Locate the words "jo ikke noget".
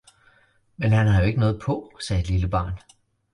1.21-1.61